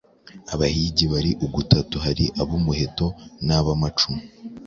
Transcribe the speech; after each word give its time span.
Abahigi 0.53 1.05
bari 1.13 1.31
ugutatu. 1.45 1.95
Hari 2.05 2.25
ab’umuheto 2.41 3.07
n’amacumu, 3.45 4.21